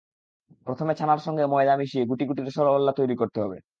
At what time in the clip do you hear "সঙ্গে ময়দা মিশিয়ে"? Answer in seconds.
1.19-2.03